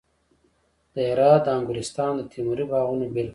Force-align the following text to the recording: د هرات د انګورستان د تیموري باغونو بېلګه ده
د 0.93 0.95
هرات 1.09 1.41
د 1.45 1.47
انګورستان 1.57 2.11
د 2.17 2.21
تیموري 2.31 2.65
باغونو 2.71 3.05
بېلګه 3.13 3.27
ده 3.27 3.29